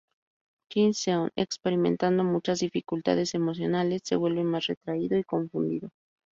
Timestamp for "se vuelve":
4.03-4.43